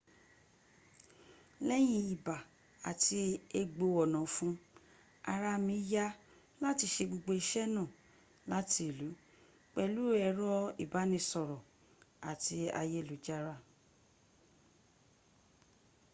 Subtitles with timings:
[1.67, 2.37] leyin iba
[2.91, 3.17] ati
[3.61, 4.53] egbo onafun
[5.33, 6.05] araa mi ya
[6.63, 7.93] lati se gbogbo ise naa
[8.51, 9.09] lati ilu
[9.73, 10.49] pelu ero
[10.83, 11.57] ibanisoro
[12.31, 13.55] ati ayelujara